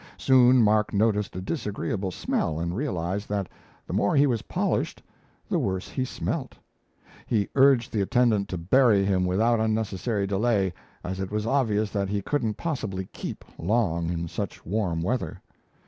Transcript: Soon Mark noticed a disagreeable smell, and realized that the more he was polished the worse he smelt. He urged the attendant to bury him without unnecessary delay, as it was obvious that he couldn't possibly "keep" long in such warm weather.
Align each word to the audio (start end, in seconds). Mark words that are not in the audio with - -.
Soon 0.17 0.63
Mark 0.63 0.93
noticed 0.93 1.35
a 1.35 1.41
disagreeable 1.41 2.09
smell, 2.09 2.59
and 2.59 2.75
realized 2.75 3.29
that 3.29 3.47
the 3.85 3.93
more 3.93 4.15
he 4.15 4.25
was 4.25 4.41
polished 4.41 5.03
the 5.47 5.59
worse 5.59 5.89
he 5.89 6.03
smelt. 6.03 6.55
He 7.27 7.49
urged 7.53 7.93
the 7.93 8.01
attendant 8.01 8.49
to 8.49 8.57
bury 8.57 9.05
him 9.05 9.25
without 9.27 9.59
unnecessary 9.59 10.25
delay, 10.25 10.73
as 11.03 11.19
it 11.19 11.29
was 11.29 11.45
obvious 11.45 11.91
that 11.91 12.09
he 12.09 12.23
couldn't 12.23 12.57
possibly 12.57 13.09
"keep" 13.13 13.45
long 13.59 14.09
in 14.09 14.27
such 14.27 14.65
warm 14.65 15.03
weather. 15.03 15.39